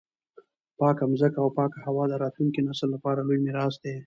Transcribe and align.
پاکه 0.79 1.03
مځکه 1.11 1.37
او 1.43 1.49
پاکه 1.57 1.77
هوا 1.85 2.03
د 2.09 2.13
راتلونکي 2.23 2.61
نسل 2.67 2.87
لپاره 2.95 3.21
لوی 3.27 3.39
میراث 3.45 3.75
دی. 3.83 3.95